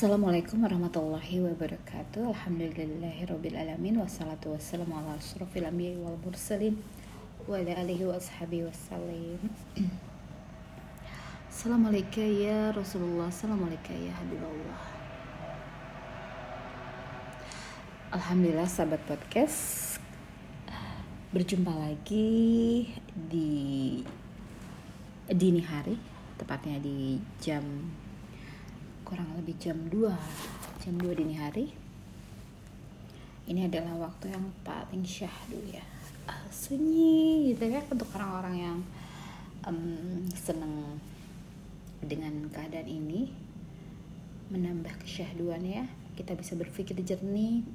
Assalamualaikum 0.00 0.64
warahmatullahi 0.64 1.44
wabarakatuh. 1.44 2.32
Alhamdulillahirrabbilalamin 2.32 4.00
Wassalatu 4.00 4.56
wassalamu 4.56 4.96
ala 4.96 5.20
asrafil 5.20 5.68
anbiya 5.68 6.00
wal 6.00 6.16
mursalin 6.24 6.80
Wa 7.44 7.60
ala 7.60 7.84
alihi 7.84 8.08
wa 8.08 8.16
ashabihi 8.16 8.64
wassalim 8.64 9.36
Assalamualaikum 11.52 12.32
ya 12.32 12.72
Rasulullah. 12.72 13.28
Assalamualaikum 13.28 13.92
ya 13.92 14.16
Habibullah. 14.16 14.80
Alhamdulillah 18.16 18.64
sahabat 18.72 19.04
podcast. 19.04 20.00
Berjumpa 21.28 21.76
lagi 21.76 22.88
di 23.12 24.00
dini 25.28 25.60
hari 25.60 26.00
Tepatnya 26.40 26.80
di 26.80 27.20
jam 27.36 27.60
kurang 29.10 29.34
lebih 29.34 29.58
jam 29.58 29.74
2 29.90 30.06
jam 30.86 30.94
2 30.94 31.18
dini 31.18 31.34
hari. 31.34 31.66
Ini 33.50 33.66
adalah 33.66 34.06
waktu 34.06 34.30
yang 34.30 34.46
paling 34.62 35.02
syahdu 35.02 35.58
ya. 35.66 35.82
Uh, 36.30 36.46
sunyi 36.46 37.50
gitu 37.50 37.66
ya 37.66 37.82
untuk 37.90 38.06
orang-orang 38.14 38.54
yang 38.62 38.78
um, 39.66 40.22
seneng 40.30 41.02
dengan 41.98 42.46
keadaan 42.54 42.86
ini. 42.86 43.34
Menambah 44.54 45.02
kesyahduan 45.02 45.66
ya. 45.66 45.90
Kita 46.14 46.38
bisa 46.38 46.54
berpikir 46.54 46.94
jernih. 47.02 47.66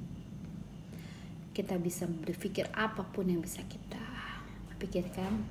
Kita 1.52 1.76
bisa 1.76 2.08
berpikir 2.08 2.72
apa 2.72 3.04
pun 3.04 3.28
yang 3.28 3.44
bisa 3.44 3.60
kita 3.68 4.00
pikirkan. 4.80 5.44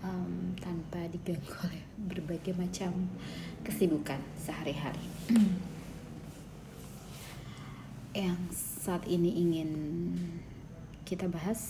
Um, 0.00 0.56
tanpa 0.56 1.04
diganggu 1.12 1.52
oleh 1.66 1.84
berbagai 2.08 2.56
macam 2.56 3.10
kesibukan 3.70 4.18
sehari-hari. 4.34 5.06
Yang 8.10 8.42
saat 8.82 9.06
ini 9.06 9.30
ingin 9.38 9.70
kita 11.06 11.30
bahas 11.30 11.62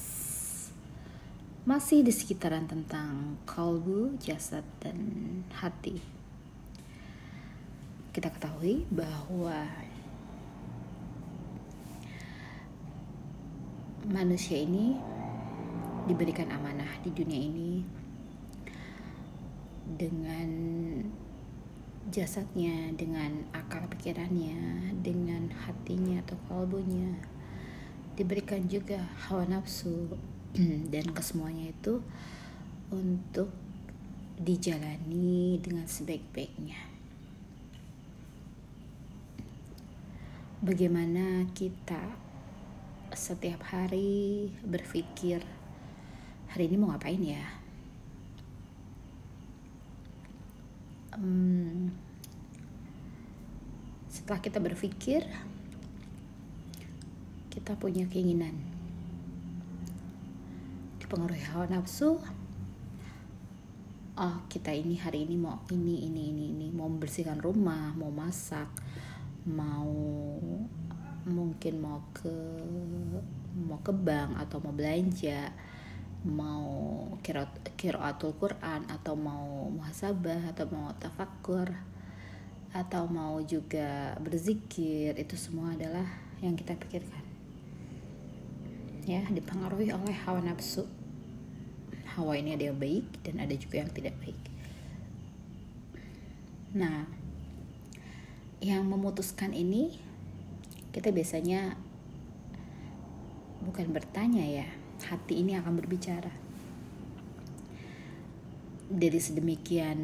masih 1.69 2.01
di 2.01 2.09
sekitaran 2.09 2.65
tentang 2.65 3.37
kalbu, 3.45 4.17
jasad, 4.17 4.65
dan 4.81 4.97
hati. 5.61 6.01
Kita 8.17 8.33
ketahui 8.33 8.89
bahwa 8.89 9.69
manusia 14.09 14.57
ini 14.57 14.97
diberikan 16.09 16.49
amanah 16.49 16.91
di 17.05 17.13
dunia 17.13 17.39
ini 17.45 17.85
dengan 19.95 20.49
jasadnya, 22.09 22.89
dengan 22.97 23.45
akal 23.53 23.85
pikirannya, 23.93 24.97
dengan 25.05 25.53
hatinya 25.53 26.25
atau 26.25 26.41
kalbunya. 26.49 27.21
Diberikan 28.17 28.65
juga 28.73 29.05
hawa 29.29 29.45
nafsu 29.45 30.17
dan 30.93 31.13
kesemuanya 31.13 31.77
itu 31.77 32.01
untuk 32.89 33.53
dijalani 34.41 35.61
dengan 35.61 35.85
sebaik-baiknya. 35.85 36.81
Bagaimana 40.65 41.49
kita 41.53 42.17
setiap 43.13 43.65
hari 43.69 44.49
berpikir 44.65 45.45
hari 46.53 46.69
ini 46.69 46.77
mau 46.77 46.93
ngapain 46.93 47.21
ya? 47.21 47.60
Um, 51.21 51.93
setelah 54.11 54.41
kita 54.43 54.59
berpikir 54.59 55.23
kita 57.53 57.77
punya 57.77 58.09
keinginan. 58.09 58.57
Dipengaruhi 60.99 61.45
hawa 61.53 61.69
nafsu. 61.69 62.19
Oh 64.21 64.37
kita 64.53 64.75
ini 64.75 65.01
hari 65.01 65.25
ini 65.25 65.37
mau 65.37 65.61
ini 65.71 66.09
ini 66.09 66.23
ini 66.33 66.45
ini. 66.57 66.67
Mau 66.73 66.89
membersihkan 66.89 67.41
rumah 67.41 67.93
mau 67.97 68.13
masak 68.13 68.69
mau 69.49 69.89
mungkin 71.25 71.81
mau 71.81 72.01
ke 72.13 72.33
mau 73.57 73.81
ke 73.81 73.93
bank 73.93 74.37
atau 74.37 74.61
mau 74.61 74.73
belanja 74.73 75.53
mau 76.21 77.09
kiraatul 77.77 78.37
Quran 78.37 78.85
atau 78.93 79.17
mau 79.17 79.73
muhasabah 79.73 80.53
atau 80.53 80.69
mau 80.69 80.93
tafakur 81.01 81.73
atau 82.71 83.09
mau 83.09 83.41
juga 83.43 84.15
berzikir 84.21 85.17
itu 85.17 85.35
semua 85.35 85.75
adalah 85.75 86.07
yang 86.45 86.55
kita 86.55 86.77
pikirkan. 86.77 87.25
Ya 89.09 89.25
dipengaruhi 89.27 89.91
oleh 89.91 90.15
hawa 90.29 90.45
nafsu. 90.45 90.85
Hawa 92.15 92.37
ini 92.37 92.55
ada 92.55 92.69
yang 92.69 92.79
baik 92.79 93.25
dan 93.25 93.41
ada 93.41 93.55
juga 93.57 93.81
yang 93.81 93.91
tidak 93.91 94.15
baik. 94.21 94.39
Nah 96.77 97.09
yang 98.61 98.85
memutuskan 98.85 99.57
ini 99.57 99.97
kita 100.93 101.09
biasanya 101.11 101.81
bukan 103.65 103.89
bertanya 103.89 104.45
ya 104.45 104.69
hati 105.07 105.41
ini 105.41 105.57
akan 105.57 105.73
berbicara. 105.79 106.33
Dari 108.91 109.21
sedemikian 109.23 110.01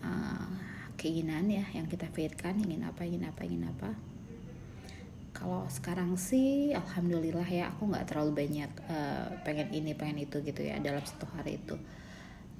uh, 0.00 0.48
keinginan 0.96 1.48
ya 1.52 1.64
yang 1.76 1.84
kita 1.84 2.08
pikirkan 2.08 2.60
ingin 2.64 2.84
apa 2.88 3.04
ingin 3.04 3.28
apa 3.28 3.40
ingin 3.44 3.68
apa. 3.68 3.90
Kalau 5.36 5.64
sekarang 5.70 6.20
sih 6.20 6.74
alhamdulillah 6.76 7.48
ya 7.48 7.72
aku 7.72 7.88
nggak 7.88 8.08
terlalu 8.08 8.44
banyak 8.44 8.70
uh, 8.88 9.40
pengen 9.46 9.72
ini 9.72 9.96
pengen 9.96 10.24
itu 10.24 10.40
gitu 10.44 10.60
ya 10.60 10.76
dalam 10.80 11.00
satu 11.00 11.24
hari 11.32 11.56
itu 11.60 11.76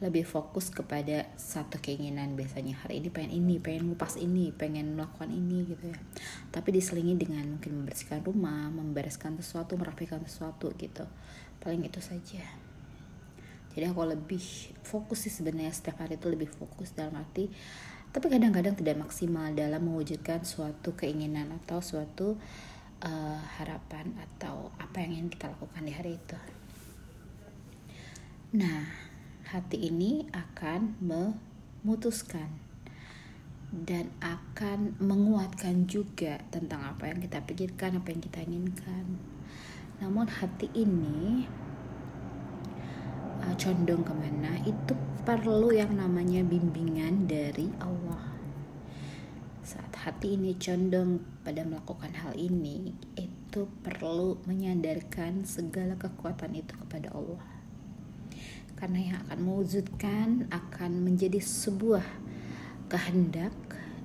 lebih 0.01 0.25
fokus 0.25 0.73
kepada 0.73 1.29
satu 1.37 1.77
keinginan 1.81 2.33
biasanya. 2.33 2.81
Hari 2.85 3.05
ini 3.05 3.09
pengen 3.13 3.33
ini 3.37 3.55
pengen 3.61 3.93
ngupas 3.93 4.17
ini 4.17 4.49
pengen 4.57 4.97
melakukan 4.97 5.29
ini 5.29 5.69
gitu 5.69 5.93
ya. 5.93 5.99
Tapi 6.49 6.73
diselingi 6.73 7.21
dengan 7.21 7.45
mungkin 7.57 7.85
membersihkan 7.85 8.25
rumah 8.25 8.73
membereskan 8.73 9.37
sesuatu 9.37 9.77
merapikan 9.77 10.25
sesuatu 10.25 10.73
gitu. 10.81 11.05
Paling 11.61 11.85
itu 11.85 12.01
saja. 12.01 12.45
Jadi 13.71 13.85
aku 13.87 14.03
lebih 14.03 14.43
fokus 14.83 15.29
sih 15.29 15.33
sebenarnya. 15.33 15.71
Setiap 15.71 16.01
hari 16.01 16.17
itu 16.17 16.27
lebih 16.33 16.49
fokus 16.49 16.97
dalam 16.97 17.21
arti 17.21 17.53
tapi 18.11 18.27
kadang-kadang 18.27 18.75
tidak 18.75 18.99
maksimal 18.99 19.55
dalam 19.55 19.87
mewujudkan 19.87 20.43
suatu 20.43 20.99
keinginan 20.99 21.55
atau 21.63 21.79
suatu 21.79 22.35
uh, 23.07 23.39
harapan 23.63 24.11
atau 24.19 24.75
apa 24.83 24.99
yang 25.07 25.15
ingin 25.15 25.29
kita 25.31 25.47
lakukan 25.47 25.83
di 25.87 25.93
hari 25.95 26.19
itu. 26.19 26.39
Nah 28.59 29.10
hati 29.51 29.91
ini 29.91 30.31
akan 30.31 30.95
memutuskan 31.03 32.47
dan 33.75 34.15
akan 34.23 34.95
menguatkan 35.03 35.91
juga 35.91 36.39
tentang 36.55 36.87
apa 36.87 37.11
yang 37.11 37.19
kita 37.19 37.43
pikirkan, 37.43 37.99
apa 37.99 38.15
yang 38.15 38.23
kita 38.23 38.47
inginkan. 38.47 39.19
Namun 39.99 40.31
hati 40.31 40.71
ini 40.71 41.51
uh, 43.43 43.55
condong 43.59 44.07
ke 44.07 44.15
mana 44.15 44.55
itu 44.63 44.95
perlu 45.27 45.75
yang 45.75 45.99
namanya 45.99 46.47
bimbingan 46.47 47.27
dari 47.27 47.75
Allah. 47.83 48.31
Saat 49.67 49.99
hati 49.99 50.39
ini 50.39 50.55
condong 50.63 51.23
pada 51.43 51.67
melakukan 51.67 52.15
hal 52.23 52.39
ini, 52.39 52.95
itu 53.19 53.67
perlu 53.83 54.39
menyadarkan 54.47 55.43
segala 55.43 55.99
kekuatan 55.99 56.55
itu 56.55 56.75
kepada 56.87 57.11
Allah. 57.15 57.60
Karena 58.81 58.99
yang 58.99 59.17
akan 59.29 59.39
mewujudkan 59.45 60.29
akan 60.49 61.05
menjadi 61.05 61.37
sebuah 61.37 62.05
kehendak 62.89 63.53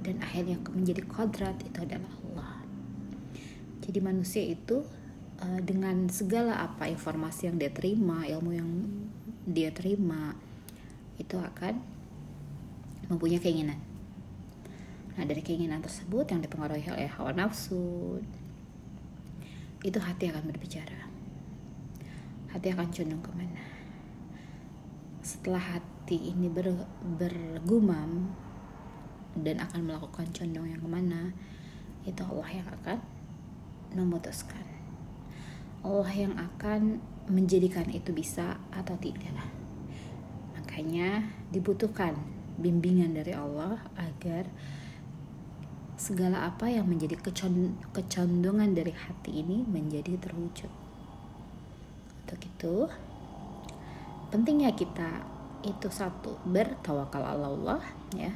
dan 0.04 0.22
akhirnya 0.22 0.60
menjadi 0.70 1.02
kodrat 1.08 1.58
itu 1.64 1.80
adalah 1.80 2.12
Allah. 2.28 2.54
Jadi 3.82 4.00
manusia 4.04 4.44
itu 4.44 4.84
uh, 5.42 5.60
dengan 5.64 6.12
segala 6.12 6.60
apa 6.62 6.86
informasi 6.92 7.50
yang 7.50 7.58
dia 7.58 7.72
terima, 7.72 8.28
ilmu 8.28 8.52
yang 8.52 8.70
dia 9.48 9.72
terima 9.72 10.36
itu 11.16 11.40
akan 11.40 11.80
mempunyai 13.08 13.40
keinginan. 13.40 13.80
Nah 15.16 15.24
dari 15.24 15.40
keinginan 15.40 15.80
tersebut 15.80 16.28
yang 16.28 16.44
dipengaruhi 16.44 16.92
oleh 16.92 17.08
hawa 17.16 17.32
nafsu 17.32 18.20
itu 19.86 20.00
hati 20.02 20.34
akan 20.34 20.44
berbicara. 20.50 21.08
Hati 22.52 22.68
akan 22.74 22.88
condong 22.92 23.22
ke 23.24 23.32
mana? 23.32 23.75
Setelah 25.26 25.82
hati 25.82 26.30
ini 26.38 26.46
ber, 26.54 26.86
bergumam 27.02 28.30
dan 29.34 29.58
akan 29.58 29.90
melakukan 29.90 30.30
condong 30.30 30.70
yang 30.70 30.78
ke 30.78 30.86
mana, 30.86 31.34
itu 32.06 32.22
Allah 32.22 32.50
yang 32.54 32.68
akan 32.70 32.98
memutuskan. 33.98 34.62
Allah 35.82 36.14
yang 36.14 36.38
akan 36.38 37.02
menjadikan 37.26 37.90
itu 37.90 38.14
bisa 38.14 38.62
atau 38.70 38.94
tidak. 39.02 39.34
Makanya 40.54 41.26
dibutuhkan 41.50 42.14
bimbingan 42.62 43.18
dari 43.18 43.34
Allah 43.34 43.82
agar 43.98 44.46
segala 45.98 46.46
apa 46.46 46.70
yang 46.70 46.86
menjadi 46.86 47.18
kecondongan 47.96 48.78
dari 48.78 48.94
hati 48.94 49.42
ini 49.42 49.66
menjadi 49.66 50.22
terwujud. 50.22 50.70
Untuk 52.26 52.40
itu, 52.46 52.76
pentingnya 54.30 54.74
kita 54.74 55.24
itu 55.66 55.90
satu 55.90 56.38
bertawakal 56.46 57.26
Allah 57.26 57.82
ya 58.14 58.30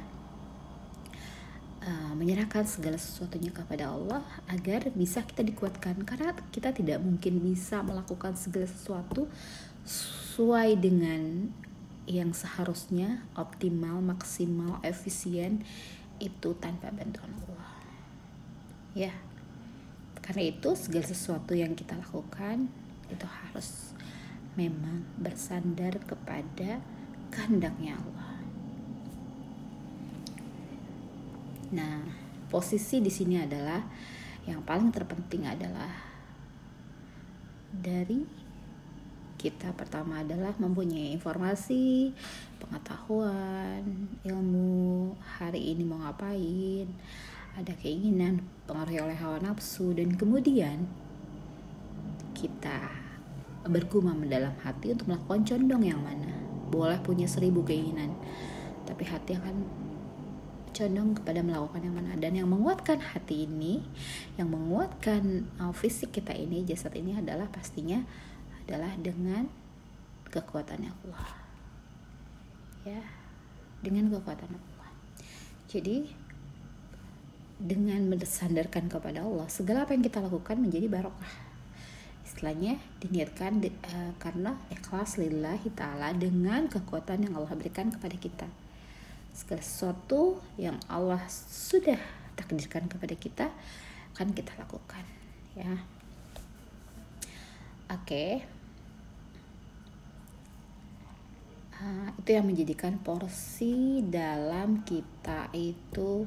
uh, 1.84 2.12
menyerahkan 2.16 2.66
segala 2.66 2.98
sesuatunya 2.98 3.54
kepada 3.54 3.92
Allah 3.92 4.22
agar 4.50 4.90
bisa 4.92 5.24
kita 5.24 5.46
dikuatkan 5.46 6.02
karena 6.04 6.34
kita 6.52 6.74
tidak 6.74 6.98
mungkin 7.00 7.40
bisa 7.40 7.80
melakukan 7.80 8.36
segala 8.36 8.66
sesuatu 8.68 9.30
sesuai 9.86 10.76
dengan 10.78 11.50
yang 12.10 12.34
seharusnya 12.34 13.22
optimal, 13.38 14.02
maksimal, 14.02 14.82
efisien 14.82 15.62
itu 16.18 16.58
tanpa 16.58 16.90
bantuan 16.90 17.30
Allah. 17.46 17.72
Ya. 18.98 19.14
Karena 20.20 20.50
itu 20.50 20.74
segala 20.74 21.06
sesuatu 21.06 21.54
yang 21.54 21.74
kita 21.78 21.96
lakukan 21.98 22.70
itu 23.10 23.26
harus 23.26 23.89
memang 24.60 25.08
bersandar 25.16 25.96
kepada 26.04 26.84
kehendaknya 27.32 27.96
Allah. 27.96 28.36
Nah, 31.72 32.04
posisi 32.52 33.00
di 33.00 33.08
sini 33.08 33.40
adalah 33.40 33.80
yang 34.44 34.60
paling 34.60 34.92
terpenting 34.92 35.48
adalah 35.48 35.88
dari 37.72 38.20
kita 39.40 39.72
pertama 39.72 40.20
adalah 40.20 40.52
mempunyai 40.60 41.16
informasi, 41.16 42.12
pengetahuan, 42.60 43.80
ilmu 44.20 45.16
hari 45.16 45.72
ini 45.72 45.88
mau 45.88 46.04
ngapain, 46.04 46.84
ada 47.56 47.72
keinginan, 47.80 48.44
pengaruhi 48.68 49.00
oleh 49.00 49.16
hawa 49.16 49.40
nafsu, 49.40 49.96
dan 49.96 50.12
kemudian 50.12 50.84
kita 52.36 52.99
bergumam 53.66 54.24
dalam 54.28 54.56
hati 54.64 54.94
untuk 54.94 55.12
melakukan 55.12 55.44
condong 55.44 55.82
yang 55.84 56.00
mana. 56.00 56.30
Boleh 56.70 57.00
punya 57.02 57.26
seribu 57.26 57.66
keinginan, 57.66 58.14
tapi 58.86 59.04
hati 59.04 59.36
akan 59.36 59.66
condong 60.70 61.18
kepada 61.18 61.42
melakukan 61.42 61.82
yang 61.82 61.96
mana. 61.98 62.14
Dan 62.16 62.38
yang 62.38 62.48
menguatkan 62.48 63.02
hati 63.02 63.44
ini 63.44 63.82
yang 64.38 64.48
menguatkan 64.48 65.50
uh, 65.60 65.74
fisik 65.74 66.14
kita 66.14 66.32
ini 66.32 66.62
jasad 66.64 66.94
ini 66.94 67.18
adalah 67.18 67.50
pastinya 67.50 68.00
adalah 68.70 68.94
dengan 68.94 69.50
kekuatan 70.30 70.86
Allah 70.86 71.26
ya 72.86 73.02
dengan 73.82 74.08
kekuatan 74.08 74.54
Allah 74.54 74.88
jadi 75.66 76.06
dengan 77.60 78.08
mensandarkan 78.08 78.88
kepada 78.88 79.26
Allah 79.26 79.50
segala 79.50 79.84
apa 79.84 79.92
yang 79.92 80.06
kita 80.06 80.22
lakukan 80.22 80.56
menjadi 80.56 80.86
barokah 80.86 81.49
istilahnya 82.40 82.80
diniatkan 83.04 83.60
uh, 83.60 84.16
karena 84.16 84.56
ikhlas 84.72 85.20
lillahi 85.20 85.68
ta'ala 85.76 86.16
dengan 86.16 86.72
kekuatan 86.72 87.28
yang 87.28 87.36
Allah 87.36 87.52
berikan 87.52 87.92
kepada 87.92 88.16
kita 88.16 88.48
segala 89.36 89.60
sesuatu 89.60 90.40
yang 90.56 90.80
Allah 90.88 91.20
sudah 91.28 92.00
takdirkan 92.40 92.88
kepada 92.88 93.12
kita 93.12 93.52
akan 94.16 94.32
kita 94.32 94.56
lakukan 94.56 95.04
ya 95.52 95.84
oke 97.92 98.08
okay. 98.08 98.40
Nah, 101.80 102.12
itu 102.16 102.36
yang 102.36 102.48
menjadikan 102.48 102.96
porsi 103.04 104.00
dalam 104.04 104.80
kita 104.84 105.52
itu 105.52 106.24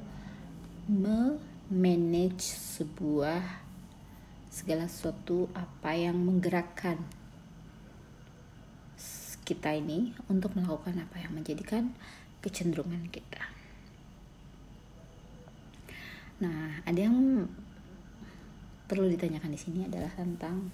memanage 0.86 2.54
sebuah 2.54 3.42
segala 4.54 4.86
sesuatu 4.86 5.50
apa 5.58 5.98
yang 5.98 6.14
menggerakkan 6.14 7.02
kita 9.44 9.74
ini 9.74 10.14
untuk 10.30 10.54
melakukan 10.54 10.94
apa 11.02 11.18
yang 11.20 11.34
menjadikan 11.34 11.90
kecenderungan 12.46 13.10
kita. 13.10 13.44
Nah, 16.40 16.80
ada 16.86 17.00
yang 17.02 17.50
perlu 18.86 19.10
ditanyakan 19.10 19.52
di 19.52 19.60
sini 19.60 19.80
adalah 19.90 20.14
tentang 20.14 20.70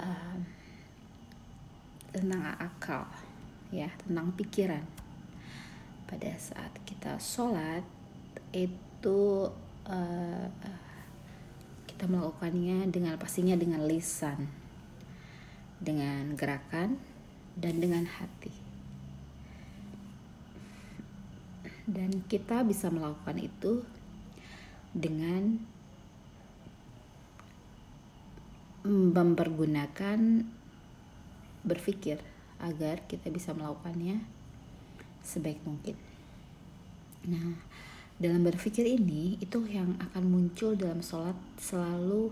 uh, 0.00 0.38
tentang 2.10 2.42
akal 2.58 3.06
ya 3.70 3.86
tentang 4.02 4.34
pikiran 4.34 4.82
pada 6.10 6.32
saat 6.40 6.74
kita 6.82 7.20
sholat 7.22 7.86
itu 8.50 9.46
uh, 9.86 10.48
kita 12.00 12.16
melakukannya 12.16 12.88
dengan 12.88 13.20
pastinya 13.20 13.52
dengan 13.60 13.84
lisan 13.84 14.48
dengan 15.84 16.32
gerakan 16.32 16.96
dan 17.60 17.76
dengan 17.76 18.08
hati 18.08 18.48
dan 21.84 22.24
kita 22.24 22.64
bisa 22.64 22.88
melakukan 22.88 23.36
itu 23.44 23.84
dengan 24.96 25.60
mempergunakan 28.80 30.48
berpikir 31.68 32.16
agar 32.64 33.04
kita 33.12 33.28
bisa 33.28 33.52
melakukannya 33.52 34.24
sebaik 35.20 35.60
mungkin. 35.68 36.00
Nah, 37.28 37.60
dalam 38.20 38.44
berpikir 38.44 38.84
ini 38.84 39.40
itu 39.40 39.64
yang 39.64 39.96
akan 39.96 40.28
muncul 40.28 40.76
dalam 40.76 41.00
sholat 41.00 41.32
selalu 41.56 42.28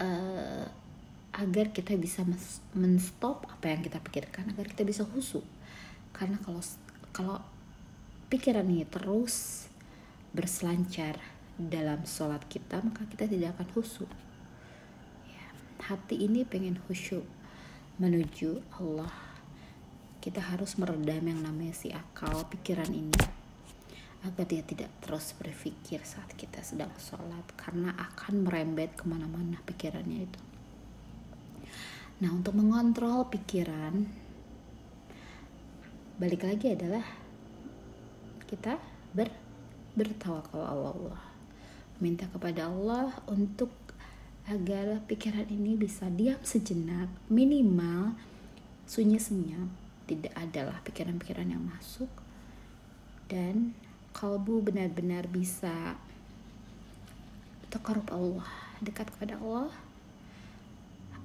uh, 0.00 0.64
agar 1.36 1.68
kita 1.76 1.92
bisa 2.00 2.24
menstop 2.72 3.44
apa 3.52 3.68
yang 3.68 3.84
kita 3.84 4.00
pikirkan 4.00 4.48
agar 4.56 4.64
kita 4.72 4.88
bisa 4.88 5.04
khusyuk. 5.04 5.44
Karena 6.16 6.40
kalau 6.40 6.64
kalau 7.12 7.38
pikiran 8.32 8.64
ini 8.64 8.88
terus 8.88 9.68
berselancar 10.32 11.20
dalam 11.60 12.08
sholat 12.08 12.40
kita 12.48 12.80
maka 12.80 13.04
kita 13.12 13.28
tidak 13.28 13.60
akan 13.60 13.68
khusyuk. 13.76 14.10
Ya, 15.28 15.44
hati 15.84 16.16
ini 16.16 16.48
pengen 16.48 16.80
khusyuk 16.88 17.28
menuju 18.00 18.64
Allah 18.80 19.12
kita 20.24 20.40
harus 20.40 20.80
meredam 20.80 21.28
yang 21.28 21.44
namanya 21.44 21.76
si 21.76 21.92
akal 21.92 22.48
pikiran 22.48 22.88
ini 22.88 23.39
agar 24.20 24.44
dia 24.44 24.60
tidak 24.60 24.92
terus 25.00 25.32
berpikir 25.40 26.04
saat 26.04 26.28
kita 26.36 26.60
sedang 26.60 26.92
sholat 27.00 27.44
karena 27.56 27.96
akan 27.96 28.44
merembet 28.44 28.92
ke 28.92 29.08
mana-mana 29.08 29.56
pikirannya 29.64 30.28
itu. 30.28 30.40
Nah 32.20 32.30
untuk 32.36 32.52
mengontrol 32.52 33.32
pikiran 33.32 34.04
balik 36.20 36.44
lagi 36.44 36.76
adalah 36.76 37.04
kita 38.44 38.76
ber 39.16 39.32
bertawakal 39.96 40.60
Allah. 40.60 41.20
Minta 41.96 42.28
kepada 42.28 42.68
Allah 42.68 43.12
untuk 43.28 43.72
agar 44.44 45.00
pikiran 45.08 45.48
ini 45.48 45.76
bisa 45.80 46.08
diam 46.12 46.40
sejenak 46.44 47.08
minimal 47.32 48.16
sunyi 48.84 49.16
senyap 49.16 49.68
tidak 50.10 50.34
adalah 50.34 50.82
pikiran-pikiran 50.82 51.46
yang 51.46 51.62
masuk 51.62 52.10
dan 53.30 53.78
kalbu 54.10 54.60
benar-benar 54.66 55.30
bisa 55.30 55.96
takarub 57.70 58.06
Allah 58.10 58.50
dekat 58.82 59.06
kepada 59.14 59.38
Allah 59.38 59.70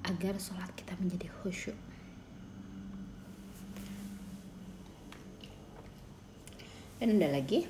agar 0.06 0.38
sholat 0.38 0.70
kita 0.78 0.94
menjadi 1.02 1.26
khusyuk. 1.42 1.74
Dan 6.96 7.20
ada 7.20 7.28
lagi 7.36 7.68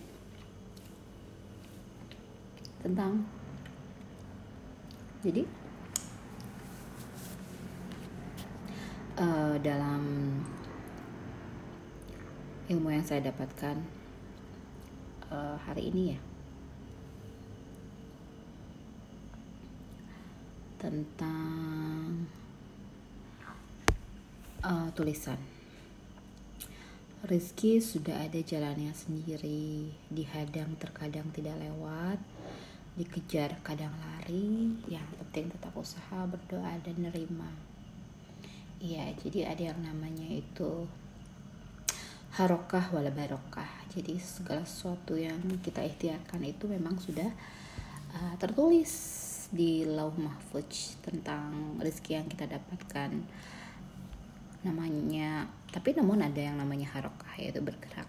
tentang 2.85 3.27
jadi 5.27 5.43
uh, 9.19 9.59
dalam 9.59 10.03
ilmu 12.71 12.95
yang 12.95 13.03
saya 13.03 13.27
dapatkan 13.27 14.06
uh, 15.31 15.57
hari 15.67 15.91
ini 15.91 16.03
ya. 16.15 16.21
Tentang 20.77 22.27
uh, 24.63 24.89
tulisan. 24.95 25.39
Rizky 27.27 27.83
sudah 27.83 28.23
ada 28.23 28.39
jalannya 28.39 28.95
sendiri, 28.95 29.91
dihadang 30.15 30.79
terkadang 30.79 31.27
tidak 31.35 31.59
lewat, 31.59 32.23
dikejar 32.95 33.59
kadang 33.67 33.91
lari. 33.99 34.79
Yang 34.87 35.09
penting 35.25 35.51
tetap 35.51 35.75
usaha 35.75 36.23
berdoa 36.29 36.79
dan 36.87 37.03
nerima. 37.03 37.51
Iya 38.77 39.11
jadi 39.17 39.57
ada 39.57 39.73
yang 39.73 39.81
namanya 39.81 40.29
itu 40.29 40.85
harokah 42.37 42.93
wala 42.93 43.09
barokah. 43.09 43.69
Jadi 43.89 44.21
segala 44.21 44.61
sesuatu 44.69 45.17
yang 45.17 45.41
kita 45.65 45.81
ikhtiarkan 45.81 46.45
itu 46.45 46.69
memang 46.69 47.01
sudah 47.01 47.33
uh, 48.13 48.35
tertulis 48.37 48.93
di 49.49 49.89
lauh 49.89 50.13
mahfuz 50.21 51.01
tentang 51.01 51.81
rezeki 51.81 52.21
yang 52.21 52.29
kita 52.29 52.45
dapatkan. 52.45 53.25
Namanya 54.69 55.49
tapi 55.73 55.97
namun 55.97 56.21
ada 56.21 56.37
yang 56.37 56.61
namanya 56.61 56.93
harokah 56.93 57.33
yaitu 57.41 57.65
bergerak. 57.65 58.09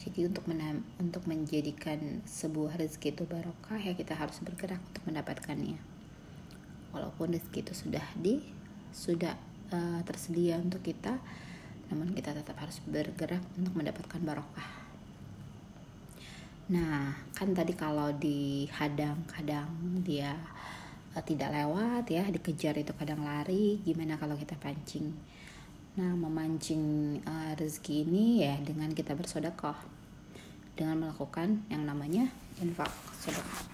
Jadi 0.00 0.24
untuk 0.24 0.48
untuk 0.96 1.28
menjadikan 1.28 2.24
sebuah 2.24 2.80
rezeki 2.80 3.12
itu 3.12 3.24
barokah 3.28 3.76
ya 3.76 3.92
kita 3.92 4.16
harus 4.16 4.40
bergerak 4.40 4.80
untuk 4.80 5.04
mendapatkannya. 5.04 5.76
Walaupun 6.96 7.36
rezeki 7.36 7.60
itu 7.60 7.74
sudah 7.76 8.06
di 8.16 8.40
sudah 8.88 9.36
uh, 9.68 10.00
tersedia 10.08 10.56
untuk 10.56 10.80
kita 10.80 11.20
namun 11.88 12.12
kita 12.12 12.36
tetap 12.36 12.56
harus 12.60 12.80
bergerak 12.84 13.40
untuk 13.56 13.72
mendapatkan 13.72 14.20
barokah. 14.20 14.68
Nah 16.68 17.16
kan 17.32 17.56
tadi 17.56 17.72
kalau 17.72 18.12
dihadang 18.12 19.24
kadang 19.24 19.72
dia 20.04 20.36
uh, 21.16 21.24
tidak 21.24 21.48
lewat 21.56 22.04
ya 22.12 22.28
dikejar 22.28 22.76
itu 22.76 22.92
kadang 22.92 23.24
lari 23.24 23.80
gimana 23.80 24.20
kalau 24.20 24.36
kita 24.36 24.52
pancing? 24.60 25.16
Nah 25.96 26.12
memancing 26.12 27.16
uh, 27.24 27.56
rezeki 27.56 28.04
ini 28.04 28.44
ya 28.44 28.54
dengan 28.60 28.92
kita 28.92 29.16
bersodakoh 29.16 29.76
dengan 30.76 31.08
melakukan 31.08 31.64
yang 31.72 31.88
namanya 31.88 32.28
infak 32.60 32.92
sedekah. 33.18 33.64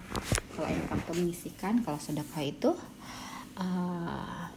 Kalau 0.55 0.69
infak 0.71 0.99
itu 1.03 1.13
menyisikan 1.19 1.73
kalau 1.83 1.99
sedekah 1.99 2.41
itu 2.47 2.71
uh, 3.59 4.47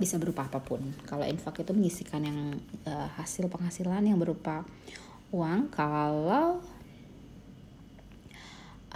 bisa 0.00 0.16
berupa 0.16 0.48
apa 0.48 0.64
pun. 0.64 0.80
Kalau 1.04 1.28
infak 1.28 1.60
itu 1.60 1.76
menyisikan 1.76 2.24
yang 2.24 2.56
uh, 2.88 3.08
hasil 3.20 3.52
penghasilan 3.52 4.00
yang 4.00 4.16
berupa 4.16 4.64
uang. 5.28 5.68
Kalau 5.68 6.64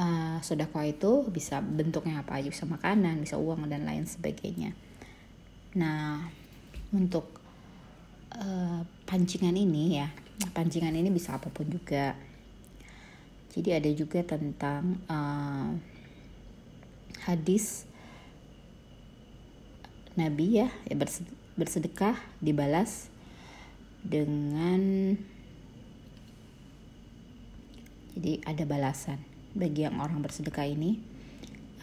uh, 0.01 0.39
sedekah 0.41 0.89
itu 0.89 1.29
bisa 1.29 1.61
bentuknya 1.61 2.25
apa 2.25 2.41
aja, 2.41 2.49
bisa 2.49 2.65
makanan, 2.65 3.21
bisa 3.21 3.37
uang 3.37 3.69
dan 3.69 3.85
lain 3.85 4.09
sebagainya. 4.09 4.73
Nah, 5.77 6.25
untuk 6.97 7.29
uh, 8.33 8.81
pancingan 9.05 9.55
ini 9.55 10.01
ya, 10.01 10.09
pancingan 10.57 10.97
ini 10.97 11.13
bisa 11.13 11.37
apa 11.37 11.53
pun 11.53 11.69
juga. 11.69 12.17
Jadi 13.53 13.71
ada 13.71 13.91
juga 13.95 14.25
tentang 14.27 14.99
uh, 15.07 15.69
hadis 17.23 17.87
Nabi 20.15 20.63
ya, 20.63 20.69
ya 20.87 20.95
bersedekah 21.59 22.15
dibalas 22.39 23.11
dengan 24.07 25.15
jadi 28.15 28.39
ada 28.47 28.63
balasan 28.63 29.19
bagi 29.59 29.83
yang 29.83 29.99
orang 29.99 30.23
bersedekah 30.23 30.71
ini. 30.71 31.03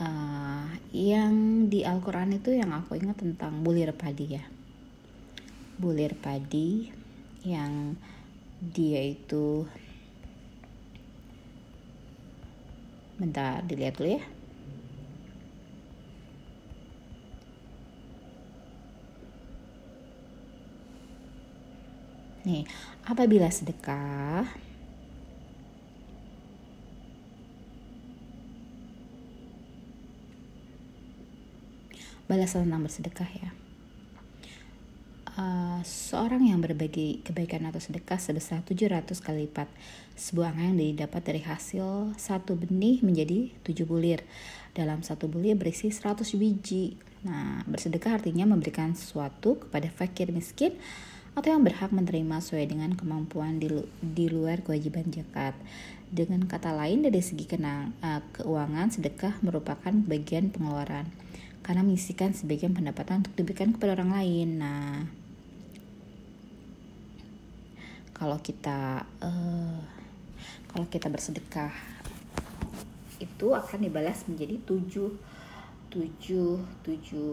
Uh, 0.02 0.66
yang 0.96 1.68
di 1.70 1.86
Al-Quran 1.86 2.34
itu 2.34 2.56
yang 2.56 2.74
aku 2.74 2.98
ingat 2.98 3.22
tentang 3.22 3.62
bulir 3.62 3.92
padi 3.92 4.40
ya. 4.40 4.44
Bulir 5.76 6.16
padi 6.16 6.88
yang 7.44 8.00
dia 8.62 9.02
itu 9.04 9.68
bentar 13.20 13.62
dilihat 13.62 14.00
dulu 14.02 14.18
ya 14.18 14.24
Nih, 22.42 22.66
apabila 23.06 23.50
sedekah 23.54 24.50
balasan 32.32 32.72
tentang 32.72 32.88
bersedekah 32.88 33.28
ya. 33.28 33.52
Uh, 35.32 35.80
seorang 35.84 36.44
yang 36.48 36.60
berbagi 36.60 37.24
kebaikan 37.24 37.64
atau 37.68 37.80
sedekah 37.80 38.20
sebesar 38.20 38.64
700 38.68 39.16
kali 39.20 39.48
lipat 39.48 39.68
sebuah 40.16 40.52
angka 40.52 40.64
yang 40.64 40.78
didapat 40.80 41.22
dari 41.24 41.42
hasil 41.44 42.16
satu 42.20 42.60
benih 42.60 43.00
menjadi 43.00 43.48
tujuh 43.64 43.88
bulir 43.88 44.28
dalam 44.76 45.04
satu 45.08 45.32
bulir 45.32 45.56
berisi 45.56 45.88
100 45.88 46.28
biji 46.36 47.00
nah 47.24 47.64
bersedekah 47.64 48.20
artinya 48.20 48.44
memberikan 48.44 48.92
sesuatu 48.92 49.56
kepada 49.64 49.88
fakir 49.88 50.36
miskin 50.36 50.76
atau 51.32 51.48
yang 51.48 51.64
berhak 51.64 51.96
menerima 51.96 52.44
sesuai 52.44 52.66
dengan 52.68 52.92
kemampuan 52.92 53.58
di, 53.58 53.72
di 54.04 54.28
luar 54.28 54.60
kewajiban 54.64 55.08
zakat. 55.12 55.56
Dengan 56.12 56.44
kata 56.44 56.76
lain 56.76 57.08
dari 57.08 57.24
segi 57.24 57.48
kenang, 57.48 57.96
uh, 58.04 58.20
keuangan 58.36 58.92
sedekah 58.92 59.40
merupakan 59.40 59.96
bagian 59.96 60.52
pengeluaran 60.52 61.08
karena 61.64 61.88
mengisikan 61.88 62.36
sebagian 62.36 62.76
pendapatan 62.76 63.24
untuk 63.24 63.32
diberikan 63.40 63.72
kepada 63.72 63.96
orang 63.96 64.12
lain. 64.12 64.50
Nah, 64.60 65.08
kalau 68.12 68.38
kita 68.44 69.08
uh, 69.24 69.80
kalau 70.70 70.86
kita 70.92 71.08
bersedekah 71.08 71.72
itu 73.18 73.48
akan 73.54 73.80
dibalas 73.82 74.28
menjadi 74.28 74.62
tujuh 74.68 75.10
tujuh 75.90 76.60
tujuh 76.86 77.32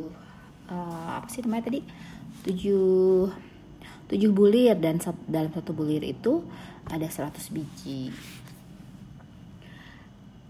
uh, 0.70 1.20
apa 1.20 1.28
sih 1.28 1.44
namanya 1.44 1.68
tadi 1.68 1.80
tujuh 2.44 3.28
7 4.08 4.32
bulir 4.32 4.72
dan 4.80 4.96
dalam 5.28 5.52
satu 5.52 5.76
bulir 5.76 6.00
itu 6.00 6.40
ada 6.88 7.04
100 7.04 7.36
biji. 7.52 8.08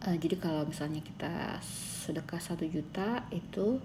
Uh, 0.07 0.15
jadi 0.15 0.39
kalau 0.39 0.63
misalnya 0.63 1.03
kita 1.03 1.59
sedekah 2.07 2.39
1 2.39 2.55
juta 2.71 3.27
itu 3.35 3.83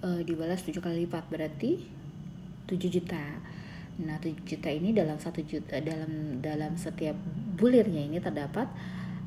uh, 0.00 0.20
dibalas 0.24 0.64
7 0.64 0.80
kali 0.80 1.04
lipat 1.04 1.28
berarti 1.28 1.84
7 2.64 2.80
juta. 2.88 3.20
Nah 4.00 4.16
7 4.18 4.40
juta 4.42 4.72
ini 4.72 4.96
dalam 4.96 5.20
satu 5.20 5.44
juta 5.44 5.78
dalam 5.84 6.40
dalam 6.40 6.74
setiap 6.80 7.14
bulirnya 7.60 8.08
ini 8.08 8.18
terdapat 8.18 8.66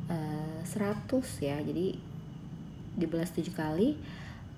uh, 0.10 0.60
eh, 0.66 1.06
100 1.06 1.46
ya. 1.46 1.62
Jadi 1.62 1.96
dibalas 2.98 3.30
7 3.30 3.54
kali 3.54 3.94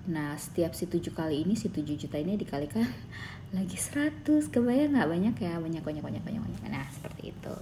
Nah 0.08 0.32
setiap 0.40 0.72
si 0.72 0.88
tujuh 0.88 1.12
kali 1.12 1.44
ini 1.44 1.52
si 1.52 1.68
tujuh 1.68 2.00
juta 2.00 2.16
ini 2.16 2.40
dikalikan 2.40 2.86
lagi 3.56 3.76
seratus. 3.76 4.48
Kebayang 4.48 4.96
nggak? 4.96 5.08
Banyak 5.10 5.36
ya? 5.36 5.60
Banyak 5.60 5.82
banyak 5.84 6.00
banyak 6.00 6.22
banyak 6.24 6.40
banyak. 6.40 6.60
Nah 6.72 6.86
seperti 6.88 7.36
itu. 7.36 7.54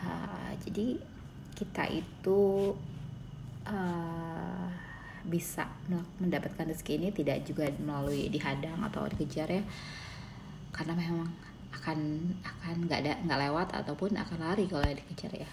Uh, 0.00 0.50
jadi 0.64 0.96
kita 1.52 1.84
itu 1.92 2.72
uh, 3.68 4.66
bisa 5.22 5.68
mendapatkan 6.18 6.66
rezeki 6.66 6.98
ini 6.98 7.08
tidak 7.14 7.46
juga 7.46 7.70
melalui 7.78 8.32
dihadang 8.32 8.80
atau 8.88 9.04
dikejar 9.12 9.52
ya. 9.52 9.62
Karena 10.72 10.96
memang 10.96 11.28
akan 11.72 11.98
akan 12.40 12.74
nggak 12.88 13.00
ada 13.04 13.12
nggak 13.26 13.40
lewat 13.48 13.68
ataupun 13.84 14.16
akan 14.16 14.38
lari 14.40 14.64
kalau 14.64 14.88
dikejar 14.88 15.44
ya. 15.44 15.48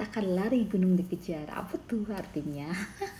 Akan 0.00 0.32
lari 0.34 0.66
gunung 0.66 0.98
dikejar. 0.98 1.46
Apa 1.52 1.78
tuh 1.86 2.08
artinya 2.10 2.68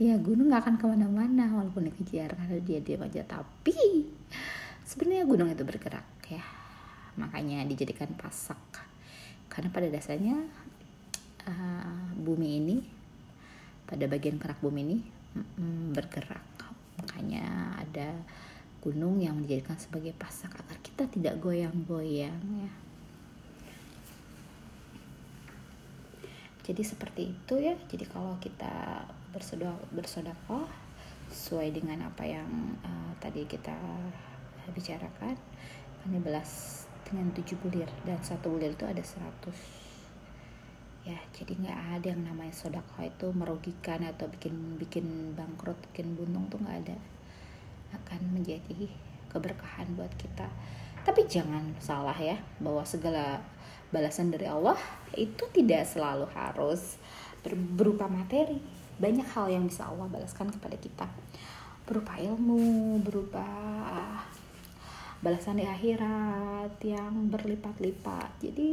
ya 0.00 0.16
gunung 0.16 0.48
nggak 0.48 0.64
akan 0.64 0.74
ke 0.80 0.86
mana-mana 0.88 1.44
walaupun 1.52 1.92
dikejar 1.92 2.32
karena 2.32 2.56
dia 2.64 2.80
diam 2.80 3.04
aja. 3.04 3.20
Tapi 3.20 4.08
sebenarnya 4.88 5.28
gunung 5.28 5.52
itu 5.52 5.60
bergerak 5.60 6.08
ya. 6.32 6.40
Makanya 7.20 7.68
dijadikan 7.68 8.08
pasak. 8.16 8.56
Karena 9.52 9.68
pada 9.68 9.92
dasarnya 9.92 10.40
uh, 11.44 12.08
bumi 12.16 12.48
ini 12.64 12.76
pada 13.84 14.06
bagian 14.08 14.40
kerak 14.40 14.62
bumi 14.64 14.80
ini 14.88 14.98
mm, 15.36 15.92
bergerak. 15.92 16.48
Makanya 17.04 17.76
ada 17.76 18.16
gunung 18.80 19.20
yang 19.20 19.36
dijadikan 19.44 19.76
sebagai 19.76 20.16
pasak 20.16 20.56
agar 20.56 20.80
kita 20.80 21.04
tidak 21.12 21.36
goyang-goyang 21.44 22.40
ya. 22.40 22.72
Jadi 26.64 26.82
seperti 26.88 27.36
itu 27.36 27.54
ya. 27.60 27.76
Jadi 27.90 28.04
kalau 28.08 28.40
kita 28.40 29.04
bersodakoh 29.32 30.66
sesuai 31.30 31.70
dengan 31.70 32.10
apa 32.10 32.26
yang 32.26 32.50
uh, 32.82 33.12
tadi 33.22 33.46
kita 33.46 33.74
bicarakan. 34.74 35.38
Hanya 36.06 36.20
belas 36.22 36.82
dengan 37.06 37.30
tujuh 37.34 37.58
bulir 37.60 37.90
dan 38.06 38.18
satu 38.22 38.54
bulir 38.54 38.74
itu 38.74 38.86
ada 38.86 39.02
seratus. 39.02 39.58
Ya 41.06 41.16
jadi 41.32 41.56
nggak 41.56 41.80
ada 41.98 42.06
yang 42.12 42.22
namanya 42.26 42.52
sodakoh 42.52 43.02
itu 43.02 43.32
merugikan 43.32 44.04
atau 44.04 44.28
bikin 44.28 44.76
bikin 44.76 45.32
bangkrut 45.32 45.78
bikin 45.90 46.14
buntung 46.18 46.50
tuh 46.50 46.58
nggak 46.60 46.78
ada. 46.86 46.96
Akan 47.94 48.22
menjadi 48.30 48.90
keberkahan 49.30 49.94
buat 49.94 50.10
kita. 50.18 50.46
Tapi 51.00 51.24
jangan 51.26 51.78
salah 51.80 52.16
ya 52.16 52.36
bahwa 52.60 52.84
segala 52.84 53.40
balasan 53.90 54.30
dari 54.30 54.46
Allah 54.46 54.78
itu 55.16 55.42
tidak 55.50 55.88
selalu 55.88 56.28
harus 56.36 57.00
berupa 57.74 58.06
materi 58.06 58.79
banyak 59.00 59.24
hal 59.32 59.48
yang 59.48 59.64
bisa 59.64 59.88
Allah 59.88 60.06
balaskan 60.12 60.52
kepada 60.52 60.76
kita. 60.76 61.08
Berupa 61.88 62.20
ilmu 62.20 63.00
berupa 63.00 63.42
balasan 65.20 65.60
di 65.60 65.66
akhirat 65.68 66.80
yang 66.84 67.32
berlipat-lipat. 67.32 68.40
Jadi 68.40 68.72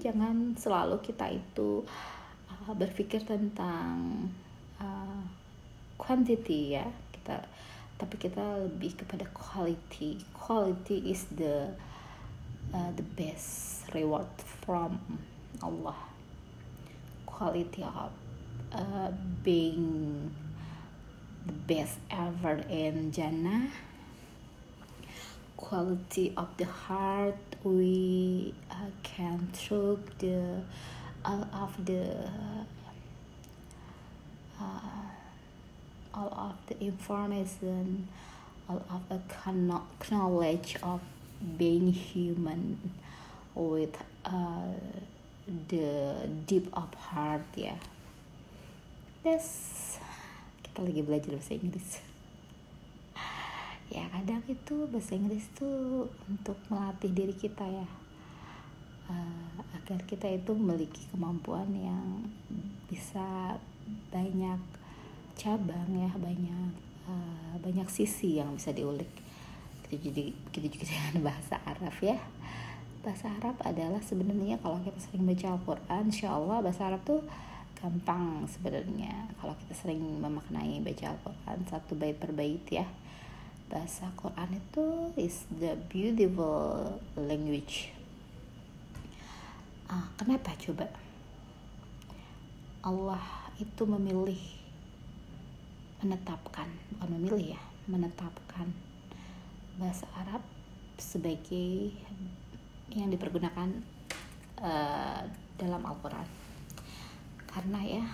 jangan 0.00 0.56
selalu 0.56 1.00
kita 1.04 1.28
itu 1.32 1.84
uh, 2.48 2.72
berpikir 2.76 3.24
tentang 3.24 4.28
uh, 4.80 5.24
quantity 5.96 6.76
ya. 6.76 6.86
Kita 7.12 7.40
tapi 7.96 8.16
kita 8.20 8.68
lebih 8.68 9.04
kepada 9.04 9.24
quality. 9.32 10.20
Quality 10.36 11.12
is 11.12 11.28
the 11.32 11.72
uh, 12.72 12.90
the 12.96 13.04
best 13.16 13.84
reward 13.92 14.28
from 14.64 15.00
Allah. 15.60 15.96
Quality 17.28 17.84
of 17.84 18.21
uh, 18.74 19.10
being 19.42 20.34
the 21.46 21.52
best 21.52 21.98
ever 22.10 22.62
in 22.68 23.12
Jannah 23.12 23.70
quality 25.62 26.32
of 26.36 26.48
the 26.56 26.64
heart 26.64 27.36
we 27.62 28.52
uh, 28.70 28.74
can 29.02 29.48
through 29.52 29.98
the 30.18 30.60
all 31.24 31.46
of 31.54 31.86
the 31.86 32.28
uh, 34.60 34.64
all 36.12 36.32
of 36.36 36.56
the 36.66 36.84
information 36.84 38.08
all 38.68 38.82
of 38.90 39.02
the 39.08 40.10
knowledge 40.10 40.76
of 40.82 41.00
being 41.56 41.92
human 41.92 42.92
with 43.54 43.96
uh, 44.24 44.74
the 45.68 46.28
deep 46.46 46.68
of 46.72 46.92
heart 46.94 47.42
yeah. 47.54 47.76
That's 49.22 49.98
kita 50.62 50.82
lagi 50.82 51.02
belajar 51.06 51.30
bahasa 51.38 51.54
Inggris. 51.54 51.90
Ya 53.92 54.08
kadang 54.08 54.40
itu 54.48 54.88
bahasa 54.88 55.12
Inggris 55.14 55.46
tuh 55.52 56.08
untuk 56.24 56.56
melatih 56.72 57.12
diri 57.12 57.36
kita 57.36 57.62
ya. 57.68 57.88
Uh, 59.06 59.60
agar 59.76 60.00
kita 60.08 60.32
itu 60.32 60.56
memiliki 60.56 61.04
kemampuan 61.12 61.68
yang 61.76 62.24
bisa 62.88 63.58
banyak 64.08 64.56
cabang 65.36 65.90
ya 65.92 66.08
banyak 66.16 66.72
uh, 67.04 67.54
banyak 67.60 67.84
sisi 67.92 68.40
yang 68.40 68.56
bisa 68.56 68.72
diulik. 68.72 69.12
Kita 69.86 70.08
jadi 70.08 70.32
kita 70.50 70.66
juga 70.72 70.84
dengan 70.90 71.28
bahasa 71.28 71.60
Arab 71.68 71.94
ya. 72.00 72.16
Bahasa 73.04 73.28
Arab 73.28 73.60
adalah 73.60 74.00
sebenarnya 74.00 74.56
kalau 74.64 74.80
kita 74.80 74.96
sering 75.04 75.28
baca 75.28 75.52
Al-Quran 75.52 76.02
insya 76.08 76.32
Allah 76.32 76.64
bahasa 76.64 76.88
Arab 76.88 77.04
tuh 77.04 77.20
gampang 77.82 78.46
sebenarnya. 78.46 79.26
Kalau 79.42 79.58
kita 79.58 79.74
sering 79.74 79.98
memaknai 80.22 80.78
baca 80.78 81.10
Al-Quran 81.10 81.58
satu 81.66 81.98
bait 81.98 82.14
per 82.14 82.30
bait 82.30 82.62
ya. 82.70 82.86
Bahasa 83.66 84.06
Quran 84.14 84.54
itu 84.54 84.86
is 85.18 85.42
the 85.58 85.74
beautiful 85.90 86.94
language. 87.18 87.90
Ah, 89.90 90.06
kenapa 90.14 90.54
coba? 90.62 90.86
Allah 92.86 93.50
itu 93.58 93.82
memilih 93.82 94.62
menetapkan 96.02 96.66
bukan 96.98 97.08
memilih 97.14 97.54
ya 97.54 97.62
menetapkan 97.86 98.66
bahasa 99.78 100.02
Arab 100.18 100.42
sebagai 100.98 101.94
yang 102.90 103.06
dipergunakan 103.10 103.70
uh, 104.58 105.22
dalam 105.54 105.82
Al-Quran 105.86 106.41
karena 107.52 107.80
ya 107.84 108.04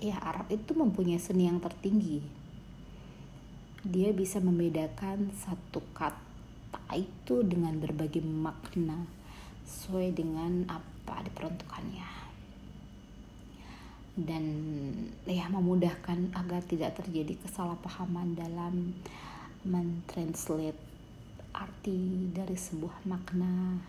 ya 0.00 0.16
Arab 0.20 0.48
itu 0.50 0.72
mempunyai 0.72 1.20
seni 1.20 1.46
yang 1.46 1.60
tertinggi. 1.60 2.24
Dia 3.84 4.12
bisa 4.12 4.40
membedakan 4.40 5.32
satu 5.36 5.80
kata 5.96 6.98
itu 6.98 7.44
dengan 7.46 7.78
berbagai 7.80 8.20
makna 8.20 9.08
sesuai 9.64 10.12
dengan 10.12 10.66
apa 10.66 11.22
diperuntukannya 11.24 12.20
dan 14.18 14.44
ya 15.24 15.46
memudahkan 15.48 16.34
agar 16.34 16.60
tidak 16.66 16.98
terjadi 16.98 17.38
kesalahpahaman 17.46 18.36
dalam 18.36 18.92
mentranslate 19.64 20.76
arti 21.54 22.30
dari 22.34 22.56
sebuah 22.56 23.06
makna 23.06 23.80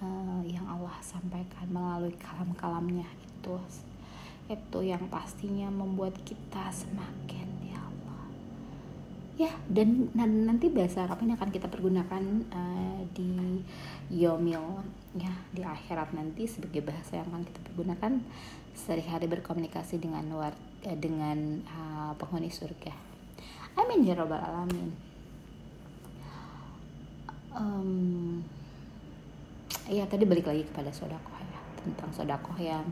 uh, 0.00 0.42
yang 0.44 0.66
Allah 0.66 0.96
sampaikan 1.00 1.68
melalui 1.70 2.12
kalam-kalamnya 2.18 3.06
itu 3.06 3.56
itu 4.50 4.78
yang 4.82 5.06
pastinya 5.06 5.70
membuat 5.70 6.18
kita 6.26 6.74
semakin 6.74 7.50
ya 9.40 9.48
dan 9.72 10.12
nanti 10.12 10.68
bahasa 10.68 11.08
Arab 11.08 11.24
ini 11.24 11.32
akan 11.32 11.48
kita 11.48 11.64
pergunakan 11.72 12.22
uh, 12.52 13.00
di 13.16 13.64
yomil 14.12 14.84
ya 15.16 15.32
di 15.48 15.64
akhirat 15.64 16.12
nanti 16.12 16.44
sebagai 16.44 16.84
bahasa 16.84 17.16
yang 17.16 17.32
akan 17.32 17.48
kita 17.48 17.60
pergunakan 17.72 18.20
sehari-hari 18.76 19.32
berkomunikasi 19.32 19.96
dengan 19.96 20.28
luar 20.28 20.52
uh, 20.84 20.98
dengan 21.00 21.64
uh, 21.72 22.12
penghuni 22.20 22.52
surga. 22.52 22.92
Amin 23.80 24.04
ya 24.04 24.12
robbal 24.12 24.44
alamin. 24.44 24.92
Um, 27.56 28.44
ya 29.90 30.06
tadi 30.06 30.22
balik 30.22 30.46
lagi 30.46 30.62
kepada 30.62 30.94
sodakoh 30.94 31.34
ya 31.42 31.60
tentang 31.82 32.10
sodakoh 32.14 32.54
yang 32.62 32.86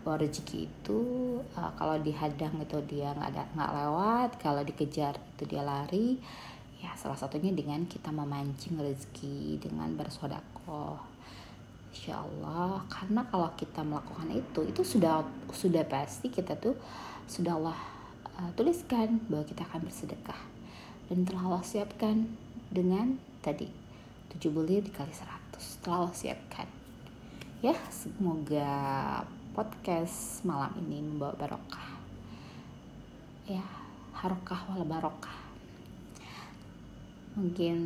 bahwa 0.00 0.24
rezeki 0.24 0.64
itu 0.64 1.00
uh, 1.60 1.68
kalau 1.76 2.00
dihadang 2.00 2.56
itu 2.56 2.80
dia 2.88 3.12
nggak 3.12 3.28
ada 3.36 3.44
nggak 3.52 3.72
lewat 3.76 4.30
kalau 4.40 4.64
dikejar 4.64 5.20
itu 5.36 5.44
dia 5.44 5.60
lari 5.60 6.16
ya 6.80 6.96
salah 6.96 7.20
satunya 7.20 7.52
dengan 7.52 7.84
kita 7.84 8.08
memancing 8.08 8.80
rezeki 8.80 9.60
dengan 9.60 9.92
bersodakoh. 10.00 10.96
Insya 11.92 12.24
Allah 12.24 12.80
karena 12.88 13.20
kalau 13.28 13.52
kita 13.60 13.84
melakukan 13.84 14.32
itu 14.32 14.64
itu 14.64 14.80
sudah 14.80 15.20
sudah 15.52 15.84
pasti 15.84 16.32
kita 16.32 16.56
tuh 16.56 16.72
sudah 17.28 17.60
Allah 17.60 17.76
uh, 18.40 18.48
tuliskan 18.56 19.20
bahwa 19.28 19.44
kita 19.44 19.68
akan 19.68 19.84
bersedekah. 19.84 20.40
Dan 21.12 21.28
telah 21.28 21.52
Allah 21.52 21.64
siapkan 21.66 22.24
dengan 22.72 23.20
tadi 23.44 23.89
tujuh 24.36 24.50
bulir 24.54 24.80
dikali 24.84 25.12
seratus. 25.12 25.80
Telah 25.82 26.06
Allah 26.06 26.14
siapkan. 26.14 26.68
Ya 27.60 27.76
semoga 27.92 28.70
podcast 29.52 30.40
malam 30.48 30.72
ini 30.86 31.04
membawa 31.04 31.36
barokah. 31.36 31.88
Ya 33.44 33.60
harokah 34.16 34.64
wala 34.70 34.86
barokah. 34.86 35.38
Mungkin 37.36 37.76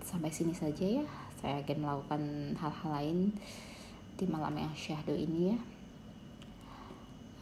sampai 0.00 0.32
sini 0.32 0.56
saja 0.56 1.02
ya. 1.02 1.06
Saya 1.42 1.58
akan 1.60 1.78
melakukan 1.82 2.22
hal-hal 2.54 2.90
lain 3.02 3.18
di 4.14 4.24
malam 4.30 4.54
yang 4.54 4.72
syahdu 4.72 5.12
ini 5.12 5.52
ya. 5.52 5.58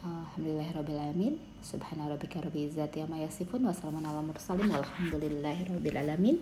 Alhamdulillahirrahmanirrahim 0.01 1.37
Subhana 1.61 2.09
rabbika 2.09 2.41
rabbil 2.41 2.65
izzati 2.65 3.05
amma 3.05 3.21
yasifun 3.21 3.61
Wassalamu 3.61 4.01
ala 4.01 4.25
mursalin. 4.25 4.73
Walhamdulillahirrahmanirrahim 4.73 6.41